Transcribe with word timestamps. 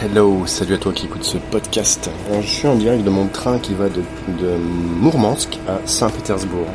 Hello, 0.00 0.46
salut 0.46 0.74
à 0.74 0.78
toi 0.78 0.92
qui 0.92 1.06
écoute 1.06 1.24
ce 1.24 1.38
podcast. 1.38 2.08
je 2.40 2.46
suis 2.46 2.68
en 2.68 2.76
direct 2.76 3.02
de 3.02 3.10
mon 3.10 3.26
train 3.26 3.58
qui 3.58 3.74
va 3.74 3.88
de, 3.88 4.00
Mourmansk 5.00 5.58
à 5.66 5.80
Saint-Pétersbourg. 5.86 6.68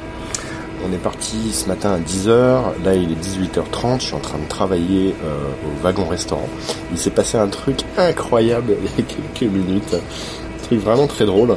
On 0.86 0.92
est 0.92 0.98
parti 0.98 1.54
ce 1.54 1.70
matin 1.70 1.94
à 1.94 2.00
10h, 2.00 2.84
là 2.84 2.96
il 2.96 3.14
est 3.14 3.16
18h30, 3.16 4.02
je 4.02 4.06
suis 4.08 4.16
en 4.16 4.20
train 4.20 4.40
de 4.40 4.48
travailler 4.50 5.16
euh, 5.24 5.38
au 5.66 5.82
wagon 5.82 6.06
restaurant. 6.06 6.50
Il 6.92 6.98
s'est 6.98 7.12
passé 7.12 7.38
un 7.38 7.48
truc 7.48 7.84
incroyable 7.98 8.76
il 8.82 9.06
y 9.06 9.08
a 9.08 9.08
quelques 9.08 9.50
minutes, 9.50 9.96
un 9.96 10.64
truc 10.66 10.82
vraiment 10.82 11.08
très 11.08 11.26
drôle. 11.26 11.56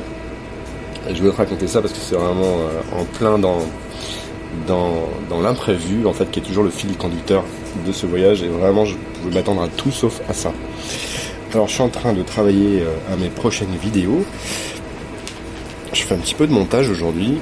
je 1.12 1.21
vais 1.21 1.30
te 1.30 1.37
raconter 1.37 1.67
ça 1.67 1.80
parce 1.80 1.93
que 1.93 1.98
c'est 2.01 2.14
vraiment 2.14 2.45
euh, 2.45 3.01
en 3.01 3.05
plein 3.05 3.41
dans 3.41 3.59
l'imprévu, 5.43 6.07
en 6.07 6.12
fait, 6.12 6.30
qui 6.30 6.39
est 6.39 6.45
toujours 6.45 6.62
le 6.62 6.71
fil 6.71 6.96
conducteur 6.96 7.43
de 7.85 7.91
ce 7.91 8.07
voyage, 8.07 8.45
et 8.45 8.48
vraiment 8.48 8.85
je 8.85 8.94
pouvais 9.21 9.35
m'attendre 9.35 9.62
à 9.62 9.68
tout 9.68 9.90
sauf 9.90 10.21
à 10.29 10.32
ça. 10.32 10.53
Alors 11.57 11.69
je 11.69 11.73
suis 11.73 11.83
en 11.83 11.89
train 11.89 12.13
de 12.13 12.23
travailler 12.23 12.83
euh, 12.83 13.15
à 13.15 13.17
mes 13.17 13.31
prochaines 13.31 13.75
vidéos. 13.83 14.27
Je 15.95 16.03
fais 16.03 16.15
un 16.15 16.19
petit 16.19 16.35
peu 16.35 16.46
de 16.46 16.53
montage 16.53 16.91
aujourd'hui. 16.91 17.39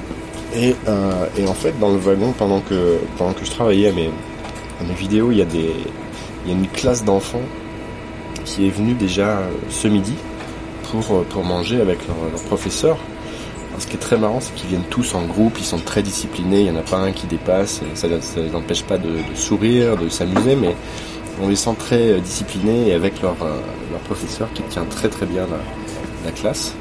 Et, 0.55 0.73
euh, 0.87 1.27
en 1.45 1.53
fait 1.53 1.77
dans 1.81 1.89
le 1.89 1.97
wagon 1.97 2.31
pendant 2.31 2.61
que 2.61 2.97
pendant 3.17 3.33
que 3.33 3.43
je 3.43 3.51
travaillais 3.51 3.89
à 3.89 3.91
mes, 3.91 4.09
vidéos, 4.97 5.31
il 5.31 5.39
y 5.39 5.41
a 5.41 5.45
des 5.45 5.69
il 6.45 6.51
y 6.51 6.55
a 6.55 6.57
une 6.57 6.69
classe 6.69 7.03
d'enfants 7.03 7.41
qui 8.45 8.67
est 8.67 8.69
venue 8.69 8.93
déjà 8.93 9.39
euh, 9.39 9.49
ce 9.69 9.89
midi 9.89 10.13
pour, 10.89 11.25
pour 11.25 11.43
manger 11.43 11.81
avec 11.81 11.99
leur, 12.07 12.41
professeur. 12.43 12.97
ce 13.77 13.85
qui 13.85 13.97
est 13.97 13.99
très 13.99 14.17
marrant, 14.17 14.39
c'est 14.39 14.55
qu'ils 14.55 14.69
viennent 14.69 14.89
tous 14.89 15.13
en 15.13 15.25
groupe, 15.25 15.57
ils 15.59 15.65
sont 15.65 15.79
très 15.79 16.01
disciplinés, 16.01 16.61
il 16.61 16.71
n'y 16.71 16.77
en 16.77 16.79
a 16.79 16.83
pas 16.83 16.99
un 16.99 17.11
qui 17.11 17.27
dépasse, 17.27 17.81
ça 17.95 18.07
ne 18.07 18.15
les 18.15 18.55
empêche 18.55 18.83
pas 18.83 18.97
de, 18.97 19.09
de 19.09 19.35
sourire, 19.35 19.97
de 19.97 20.07
s'amuser, 20.07 20.55
mais 20.55 20.73
on 21.41 21.47
les 21.47 21.55
sent 21.55 21.75
très 21.77 22.13
euh, 22.13 22.19
disciplinés 22.19 22.89
et 22.89 22.93
avec 22.93 23.21
leur, 23.21 23.35
euh, 23.43 23.59
leur 23.91 23.99
professeur 24.01 24.51
qui 24.53 24.63
tient 24.63 24.85
très 24.85 25.09
très 25.09 25.25
bien 25.25 25.47
la, 26.25 26.31
classe. 26.31 26.73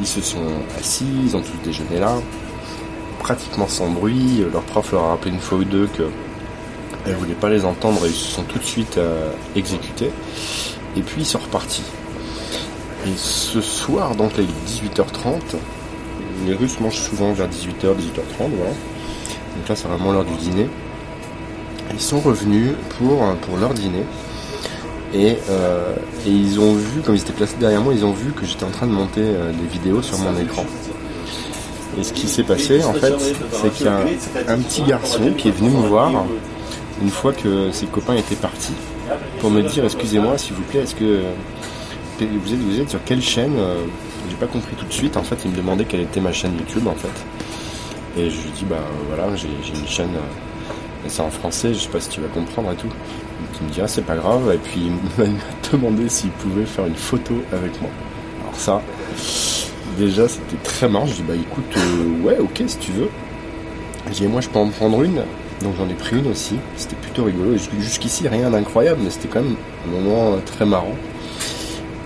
Ils 0.00 0.06
se 0.06 0.20
sont 0.20 0.46
assis, 0.78 1.06
ils 1.24 1.36
ont 1.36 1.42
tous 1.42 1.58
déjeuné 1.64 1.98
là, 1.98 2.14
pratiquement 3.18 3.66
sans 3.66 3.90
bruit. 3.90 4.44
Leur 4.52 4.62
prof 4.62 4.92
leur 4.92 5.02
a 5.02 5.08
rappelé 5.10 5.32
une 5.32 5.40
fois 5.40 5.58
ou 5.58 5.64
deux 5.64 5.88
que 5.88 6.04
elle 7.06 7.14
voulait 7.14 7.34
pas 7.34 7.48
les 7.48 7.64
entendre 7.64 8.04
et 8.06 8.08
ils 8.08 8.14
se 8.14 8.30
sont 8.30 8.42
tout 8.44 8.58
de 8.58 8.64
suite 8.64 8.98
euh, 8.98 9.32
exécutés. 9.56 10.10
Et 10.96 11.02
puis 11.02 11.22
ils 11.22 11.26
sont 11.26 11.38
repartis. 11.38 11.82
Et 13.06 13.16
ce 13.16 13.60
soir, 13.60 14.14
donc 14.14 14.38
est 14.38 14.42
18h30, 14.42 15.56
les 16.46 16.54
Russes 16.54 16.78
mangent 16.80 17.00
souvent 17.00 17.32
vers 17.32 17.48
18h, 17.48 17.96
18h30, 17.96 18.50
voilà. 18.56 18.70
Donc 19.56 19.68
là 19.68 19.76
c'est 19.76 19.88
vraiment 19.88 20.12
l'heure 20.12 20.24
du 20.24 20.34
dîner. 20.36 20.68
Ils 21.92 22.00
sont 22.00 22.20
revenus 22.20 22.72
pour, 22.98 23.24
pour 23.42 23.56
leur 23.56 23.74
dîner. 23.74 24.04
Et, 25.12 25.36
euh, 25.50 25.94
et, 26.26 26.30
ils 26.30 26.60
ont 26.60 26.74
vu, 26.74 27.00
comme 27.00 27.16
ils 27.16 27.20
étaient 27.20 27.32
placés 27.32 27.56
derrière 27.58 27.80
moi, 27.80 27.92
ils 27.92 28.04
ont 28.04 28.12
vu 28.12 28.32
que 28.32 28.46
j'étais 28.46 28.64
en 28.64 28.70
train 28.70 28.86
de 28.86 28.92
monter 28.92 29.22
euh, 29.22 29.52
des 29.52 29.66
vidéos 29.66 30.02
sur 30.02 30.18
mon 30.18 30.38
écran. 30.38 30.64
Et 31.98 32.04
ce 32.04 32.12
qui 32.12 32.28
s'est 32.28 32.44
passé, 32.44 32.84
en 32.84 32.92
fait, 32.92 33.14
c'est 33.50 33.72
qu'il 33.72 33.86
y 33.86 33.88
a 33.88 33.98
un, 34.48 34.58
petit 34.58 34.82
garçon 34.82 35.32
qui 35.36 35.48
est 35.48 35.50
venu 35.50 35.70
me 35.70 35.88
voir 35.88 36.12
une 37.02 37.10
fois 37.10 37.32
que 37.32 37.72
ses 37.72 37.86
copains 37.86 38.14
étaient 38.14 38.36
partis 38.36 38.74
pour 39.40 39.50
me 39.50 39.62
dire 39.62 39.84
excusez-moi 39.84 40.38
s'il 40.38 40.54
vous 40.54 40.62
plaît, 40.62 40.80
est-ce 40.80 40.94
que 40.94 41.22
vous 42.18 42.52
êtes, 42.52 42.60
vous 42.60 42.80
êtes 42.80 42.90
sur 42.90 43.02
quelle 43.04 43.22
chaîne 43.22 43.54
euh, 43.56 43.82
J'ai 44.28 44.36
pas 44.36 44.46
compris 44.46 44.76
tout 44.76 44.84
de 44.84 44.92
suite. 44.92 45.16
En 45.16 45.22
fait, 45.22 45.36
il 45.44 45.50
me 45.50 45.56
demandait 45.56 45.84
quelle 45.84 46.00
était 46.00 46.20
ma 46.20 46.32
chaîne 46.32 46.56
YouTube 46.58 46.86
en 46.86 46.94
fait. 46.94 48.20
Et 48.20 48.30
je 48.30 48.36
lui 48.36 48.50
dis 48.50 48.64
bah 48.64 48.84
voilà, 49.08 49.34
j'ai 49.36 49.48
une 49.48 49.88
chaîne 49.88 50.10
c'est 51.08 51.22
en 51.22 51.30
français, 51.30 51.72
je 51.74 51.80
sais 51.80 51.88
pas 51.88 52.00
si 52.00 52.08
tu 52.08 52.20
vas 52.20 52.28
comprendre 52.28 52.72
et 52.72 52.76
tout. 52.76 52.88
il 53.60 53.66
me 53.66 53.72
dit 53.72 53.80
ah 53.82 53.88
c'est 53.88 54.04
pas 54.04 54.16
grave 54.16 54.52
et 54.54 54.58
puis 54.58 54.86
il 54.86 54.92
m'a 55.24 55.30
demandé 55.72 56.08
s'il 56.08 56.30
pouvait 56.30 56.66
faire 56.66 56.86
une 56.86 56.94
photo 56.94 57.34
avec 57.52 57.80
moi. 57.80 57.90
Alors 58.42 58.54
ça, 58.56 58.82
déjà 59.98 60.28
c'était 60.28 60.62
très 60.62 60.88
marrant, 60.88 61.06
je 61.06 61.14
dis 61.14 61.22
bah 61.22 61.34
écoute 61.34 61.76
euh, 61.76 62.26
ouais 62.26 62.38
ok 62.38 62.62
si 62.66 62.78
tu 62.78 62.92
veux. 62.92 63.08
J'ai 64.12 64.26
moi 64.28 64.40
je 64.40 64.48
peux 64.48 64.58
en 64.58 64.68
prendre 64.68 65.02
une, 65.02 65.22
donc 65.62 65.74
j'en 65.78 65.88
ai 65.88 65.94
pris 65.94 66.16
une 66.18 66.30
aussi, 66.30 66.56
c'était 66.76 66.96
plutôt 66.96 67.24
rigolo. 67.24 67.56
Jusqu'ici 67.78 68.28
rien 68.28 68.50
d'incroyable 68.50 69.00
mais 69.02 69.10
c'était 69.10 69.28
quand 69.28 69.42
même 69.42 69.56
un 69.86 70.00
moment 70.00 70.34
euh, 70.34 70.38
très 70.44 70.66
marrant. 70.66 70.94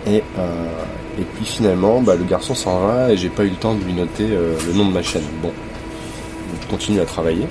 Et, 0.06 0.22
euh, 0.38 0.68
et 1.18 1.24
puis 1.34 1.46
finalement 1.46 2.00
bah, 2.00 2.14
le 2.14 2.24
garçon 2.24 2.54
s'en 2.54 2.86
va 2.86 3.10
et 3.10 3.16
j'ai 3.16 3.30
pas 3.30 3.44
eu 3.44 3.48
le 3.48 3.56
temps 3.56 3.74
de 3.74 3.82
lui 3.82 3.94
noter 3.94 4.28
le 4.28 4.72
nom 4.74 4.86
de 4.86 4.92
ma 4.92 5.02
chaîne. 5.02 5.22
Bon, 5.42 5.50
je 6.62 6.68
continue 6.68 7.00
à 7.00 7.06
travailler 7.06 7.46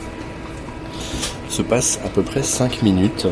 se 1.54 1.62
passe 1.62 2.00
à 2.04 2.10
peu 2.10 2.24
près 2.24 2.42
5 2.42 2.82
minutes. 2.82 3.28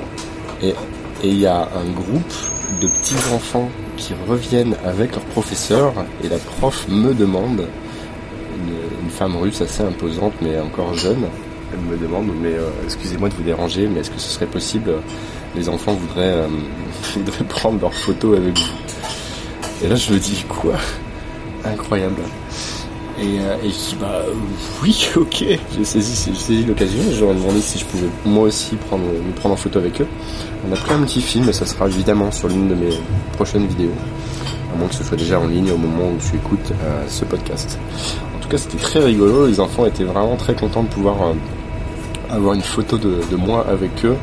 Et 0.61 0.75
il 1.23 1.39
y 1.39 1.47
a 1.47 1.67
un 1.75 1.91
groupe 1.91 2.33
de 2.79 2.87
petits 2.87 3.33
enfants 3.33 3.67
qui 3.97 4.13
reviennent 4.29 4.75
avec 4.85 5.13
leur 5.13 5.25
professeur. 5.25 5.93
Et 6.23 6.29
la 6.29 6.37
prof 6.37 6.87
me 6.87 7.15
demande, 7.15 7.65
une, 9.03 9.09
femme 9.09 9.35
russe 9.35 9.59
assez 9.61 9.83
imposante 9.83 10.33
mais 10.41 10.57
encore 10.59 10.93
jeune, 10.93 11.25
elle 11.73 11.79
me 11.79 11.97
demande 11.97 12.27
mais 12.41 12.53
euh, 12.53 12.69
excusez-moi 12.85 13.27
de 13.27 13.33
vous 13.33 13.43
déranger 13.43 13.87
mais 13.87 13.99
est-ce 13.99 14.09
que 14.09 14.19
ce 14.19 14.29
serait 14.29 14.45
possible 14.45 14.93
les 15.53 15.67
enfants 15.67 15.93
voudraient, 15.93 16.45
euh, 16.45 16.47
voudraient 17.15 17.43
prendre 17.43 17.81
leur 17.81 17.93
photo 17.93 18.35
avec 18.35 18.57
vous? 18.57 19.83
Et 19.83 19.89
là 19.89 19.95
je 19.95 20.13
me 20.13 20.19
dis 20.19 20.45
quoi? 20.47 20.75
Incroyable 21.65 22.21
et, 23.21 23.39
euh, 23.39 23.55
et 23.63 23.69
je 23.69 23.89
dis 23.89 23.97
bah 23.99 24.23
oui 24.81 25.07
ok 25.15 25.45
j'ai 25.75 25.85
saisi, 25.85 26.15
saisi 26.15 26.65
l'occasion 26.65 26.99
je 27.11 27.21
leur 27.21 27.31
ai 27.31 27.35
demandé 27.35 27.61
si 27.61 27.77
je 27.77 27.85
pouvais 27.85 28.07
moi 28.25 28.43
aussi 28.43 28.75
prendre, 28.75 29.03
me 29.03 29.31
prendre 29.33 29.53
en 29.53 29.57
photo 29.57 29.79
avec 29.79 30.01
eux. 30.01 30.07
On 30.67 30.73
a 30.73 30.75
pris 30.75 30.93
un 30.93 31.03
petit 31.03 31.21
film 31.21 31.47
et 31.49 31.53
ça 31.53 31.65
sera 31.65 31.87
évidemment 31.87 32.31
sur 32.31 32.47
l'une 32.47 32.67
de 32.67 32.75
mes 32.75 32.91
prochaines 33.33 33.67
vidéos. 33.67 33.93
À 34.73 34.77
moins 34.77 34.87
que 34.87 34.95
ce 34.95 35.03
soit 35.03 35.17
déjà 35.17 35.39
en 35.39 35.47
ligne 35.47 35.71
au 35.71 35.77
moment 35.77 36.09
où 36.09 36.17
tu 36.19 36.35
écoutes 36.35 36.71
euh, 36.83 37.03
ce 37.07 37.25
podcast. 37.25 37.77
En 38.35 38.39
tout 38.39 38.49
cas 38.49 38.57
c'était 38.57 38.77
très 38.77 38.99
rigolo, 38.99 39.47
les 39.47 39.59
enfants 39.59 39.85
étaient 39.85 40.03
vraiment 40.03 40.35
très 40.35 40.53
contents 40.53 40.83
de 40.83 40.89
pouvoir 40.89 41.21
euh, 41.21 41.33
avoir 42.29 42.53
une 42.53 42.61
photo 42.61 42.97
de, 42.97 43.35
moi 43.35 43.65
avec 43.67 44.05
eux. 44.05 44.15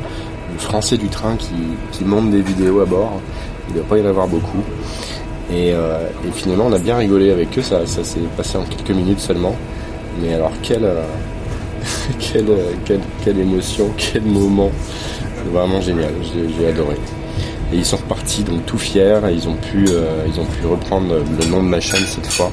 Le 0.53 0.59
français 0.59 0.97
du 0.97 1.09
train 1.09 1.37
qui, 1.37 1.55
qui 1.93 2.05
monte 2.05 2.31
des 2.31 2.41
vidéos 2.41 2.81
à 2.81 2.87
bord. 2.87 3.21
Il 3.69 3.75
ne 3.75 3.81
doit 3.81 3.89
pas 3.89 3.99
y 3.99 4.03
en 4.03 4.07
avoir 4.07 4.27
beaucoup. 4.27 4.65
Euh, 5.53 6.09
et, 6.27 6.31
finalement, 6.33 6.67
on 6.67 6.73
a 6.73 6.79
bien 6.79 6.97
rigolé 6.97 7.31
avec 7.31 7.57
eux. 7.59 7.63
Ça, 7.63 7.87
ça 7.87 8.05
s'est 8.05 8.21
passé 8.37 8.59
en 8.59 8.65
quelques 8.65 8.97
minutes 8.97 9.21
seulement. 9.21 9.57
Mais 10.21 10.35
alors, 10.35 10.53
quelle, 10.63 10.85
euh, 10.85 11.03
quelle, 12.19 12.47
quelle, 12.85 13.01
quelle, 13.25 13.39
émotion, 13.39 13.91
quel 13.97 14.23
moment. 14.23 14.71
Vraiment 15.53 15.81
génial. 15.81 16.13
J'ai 16.59 16.69
adoré. 16.69 16.97
Et 17.73 17.77
ils 17.77 17.85
sont 17.85 17.97
repartis 17.97 18.43
donc 18.43 18.65
tout 18.67 18.79
fiers. 18.79 19.21
Ils 19.31 19.49
ont 19.49 19.55
pu, 19.55 19.87
euh, 19.89 20.25
ils 20.27 20.41
ont 20.41 20.47
pu 20.47 20.67
reprendre 20.67 21.15
le 21.39 21.47
nom 21.47 21.63
de 21.63 21.69
ma 21.69 21.81
chaîne 21.81 22.05
cette 22.07 22.27
fois. 22.27 22.51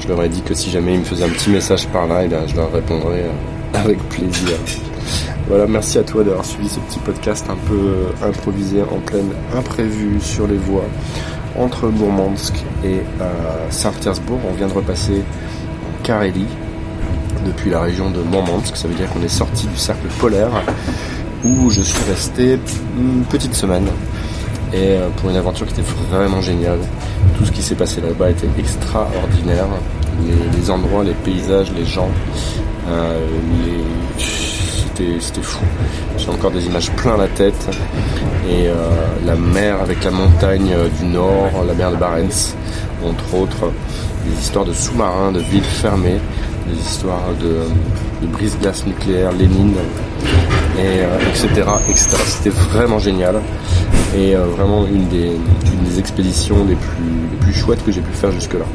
Je 0.00 0.08
leur 0.08 0.22
ai 0.22 0.28
dit 0.28 0.42
que 0.42 0.54
si 0.54 0.70
jamais 0.70 0.94
ils 0.94 1.00
me 1.00 1.04
faisaient 1.04 1.24
un 1.24 1.30
petit 1.30 1.50
message 1.50 1.86
par 1.88 2.06
là, 2.06 2.24
eh 2.24 2.48
je 2.48 2.56
leur 2.56 2.72
répondrais 2.72 3.24
avec 3.74 3.98
plaisir. 4.08 4.56
Voilà, 5.48 5.66
merci 5.66 5.98
à 5.98 6.02
toi 6.02 6.24
d'avoir 6.24 6.44
suivi 6.44 6.68
ce 6.68 6.80
petit 6.80 6.98
podcast 6.98 7.46
un 7.48 7.56
peu 7.68 8.26
improvisé 8.26 8.82
en 8.82 8.98
pleine 8.98 9.30
imprévu 9.56 10.20
sur 10.20 10.46
les 10.46 10.56
voies 10.56 10.84
entre 11.58 11.88
Bourmansk 11.88 12.54
et 12.84 13.00
euh, 13.20 13.70
Saint-Pétersbourg. 13.70 14.40
On 14.48 14.54
vient 14.54 14.68
de 14.68 14.72
repasser 14.72 15.22
en 15.22 16.02
Carélie 16.02 16.46
depuis 17.44 17.70
la 17.70 17.80
région 17.80 18.10
de 18.10 18.20
Mourmansk. 18.20 18.76
Ça 18.76 18.88
veut 18.88 18.94
dire 18.94 19.08
qu'on 19.10 19.22
est 19.22 19.28
sorti 19.28 19.66
du 19.66 19.76
cercle 19.76 20.06
polaire 20.18 20.50
où 21.44 21.70
je 21.70 21.80
suis 21.80 22.02
resté 22.08 22.58
une 22.98 23.22
petite 23.24 23.54
semaine. 23.54 23.86
Et 24.72 24.96
euh, 24.96 25.08
pour 25.16 25.30
une 25.30 25.36
aventure 25.36 25.66
qui 25.66 25.74
était 25.74 25.90
vraiment 26.10 26.40
géniale. 26.40 26.80
Tout 27.38 27.44
ce 27.44 27.52
qui 27.52 27.62
s'est 27.62 27.74
passé 27.74 28.00
là-bas 28.00 28.30
était 28.30 28.48
extraordinaire. 28.58 29.66
Les, 30.58 30.70
endroits, 30.70 31.04
les 31.04 31.12
paysages, 31.12 31.70
les 31.76 31.84
gens, 31.84 32.08
euh, 32.88 33.18
c'était 35.20 35.42
fou. 35.42 35.64
J'ai 36.16 36.30
encore 36.30 36.50
des 36.50 36.66
images 36.66 36.90
plein 36.92 37.16
la 37.16 37.28
tête. 37.28 37.68
Et 38.48 38.68
euh, 38.68 38.74
la 39.24 39.34
mer 39.34 39.80
avec 39.82 40.04
la 40.04 40.10
montagne 40.10 40.72
euh, 40.72 40.88
du 41.00 41.06
nord, 41.06 41.50
la 41.66 41.74
mer 41.74 41.90
de 41.90 41.96
Barents, 41.96 42.54
entre 43.04 43.34
autres, 43.34 43.72
des 44.24 44.40
histoires 44.40 44.64
de 44.64 44.72
sous-marins, 44.72 45.32
de 45.32 45.40
villes 45.40 45.64
fermées, 45.64 46.18
des 46.66 46.80
histoires 46.80 47.28
de, 47.40 48.26
brise-glace 48.28 48.86
nucléaire, 48.86 49.32
Lénine, 49.32 49.74
et, 50.78 51.00
etc. 51.28 51.48
Euh, 51.58 51.90
etc. 51.90 52.16
C'était 52.24 52.50
vraiment 52.50 52.98
génial. 52.98 53.40
Et 54.16 54.34
vraiment 54.34 54.86
une 54.86 55.08
des, 55.08 55.32
expéditions 55.98 56.64
les 56.66 56.74
plus, 56.74 57.28
les 57.30 57.36
plus 57.38 57.54
chouettes 57.54 57.84
que 57.84 57.90
j'ai 57.90 58.02
pu 58.02 58.12
faire 58.12 58.30
jusque-là. 58.30 58.66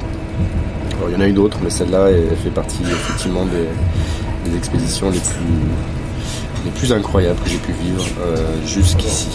il 1.07 1.13
y 1.13 1.15
en 1.15 1.21
a 1.21 1.27
eu 1.27 1.33
d'autres, 1.33 1.59
mais 1.63 1.69
celle-là, 1.69 2.09
elle 2.09 2.35
fait 2.35 2.49
partie 2.49 2.81
effectivement 2.83 3.45
des, 3.45 4.57
expéditions 4.57 5.09
les 5.09 5.19
plus, 5.19 6.00
plus 6.81 6.91
incroyables 6.93 7.39
que 7.39 7.47
j'ai 7.47 7.59
pu 7.59 7.73
vivre 7.73 8.03
euh, 8.21 8.65
jusqu'ici. 8.65 9.27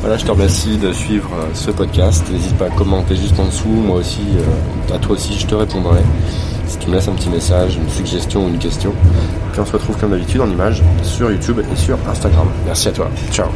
Voilà, 0.00 0.16
je 0.16 0.24
te 0.24 0.30
remercie 0.30 0.78
de 0.78 0.90
suivre 0.90 1.28
euh, 1.34 1.50
ce 1.52 1.70
podcast. 1.70 2.24
N'hésite 2.32 2.56
pas 2.56 2.64
à 2.64 2.70
commenter 2.70 3.14
juste 3.14 3.38
en 3.38 3.44
dessous. 3.44 3.68
Moi 3.68 3.98
aussi, 3.98 4.22
euh, 4.38 4.94
à 4.94 4.98
toi 4.98 5.16
aussi, 5.16 5.38
je 5.38 5.46
te 5.46 5.54
répondrai. 5.54 6.00
Si 6.66 6.78
tu 6.78 6.88
me 6.88 6.94
laisses 6.94 7.08
un 7.08 7.12
petit 7.12 7.28
message, 7.28 7.76
une 7.76 7.90
suggestion 7.90 8.46
ou 8.46 8.48
une 8.48 8.58
question. 8.58 8.94
Puis 9.52 9.60
on 9.60 9.66
se 9.66 9.72
retrouve 9.72 9.98
comme 9.98 10.12
d'habitude 10.12 10.40
en 10.40 10.48
image 10.48 10.82
sur 11.02 11.30
YouTube 11.30 11.60
et 11.60 11.76
sur 11.76 11.98
Instagram. 12.08 12.48
Merci 12.64 12.88
à 12.88 12.92
toi. 12.92 13.10
Ciao. 13.30 13.48